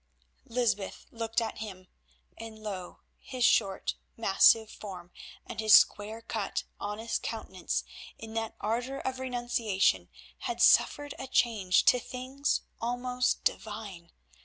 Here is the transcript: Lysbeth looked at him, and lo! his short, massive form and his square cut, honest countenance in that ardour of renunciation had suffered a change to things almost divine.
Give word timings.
Lysbeth 0.47 1.05
looked 1.11 1.41
at 1.41 1.59
him, 1.59 1.87
and 2.35 2.57
lo! 2.57 3.01
his 3.19 3.45
short, 3.45 3.93
massive 4.17 4.71
form 4.71 5.11
and 5.45 5.59
his 5.59 5.73
square 5.73 6.23
cut, 6.23 6.63
honest 6.79 7.21
countenance 7.21 7.83
in 8.17 8.33
that 8.33 8.55
ardour 8.59 8.97
of 9.01 9.19
renunciation 9.19 10.09
had 10.39 10.59
suffered 10.59 11.13
a 11.19 11.27
change 11.27 11.85
to 11.85 11.99
things 11.99 12.61
almost 12.81 13.43
divine. 13.43 14.11